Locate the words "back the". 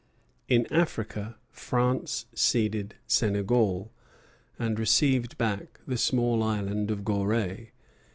5.37-5.95